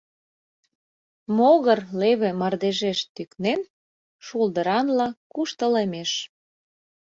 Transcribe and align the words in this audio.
Могыр, 1.37 1.79
леве 1.99 2.29
мардежеш 2.39 2.99
тӱкнен, 3.15 3.61
шулдыранла 4.25 5.07
куштылемеш. 5.33 6.11